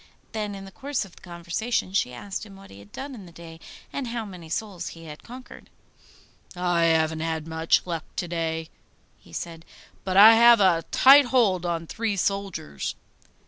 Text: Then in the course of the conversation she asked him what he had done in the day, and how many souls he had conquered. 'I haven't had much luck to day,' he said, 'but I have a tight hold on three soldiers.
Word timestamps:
Then 0.31 0.55
in 0.55 0.65
the 0.65 0.71
course 0.71 1.05
of 1.05 1.15
the 1.15 1.21
conversation 1.21 1.93
she 1.93 2.11
asked 2.11 2.43
him 2.43 2.55
what 2.55 2.71
he 2.71 2.79
had 2.79 2.91
done 2.91 3.13
in 3.13 3.27
the 3.27 3.31
day, 3.31 3.59
and 3.93 4.07
how 4.07 4.25
many 4.25 4.49
souls 4.49 4.87
he 4.87 5.05
had 5.05 5.21
conquered. 5.21 5.69
'I 6.55 6.81
haven't 6.85 7.19
had 7.19 7.45
much 7.45 7.85
luck 7.85 8.05
to 8.15 8.27
day,' 8.27 8.71
he 9.19 9.31
said, 9.31 9.63
'but 10.03 10.17
I 10.17 10.33
have 10.33 10.59
a 10.59 10.85
tight 10.89 11.25
hold 11.25 11.67
on 11.67 11.85
three 11.85 12.15
soldiers. 12.17 12.95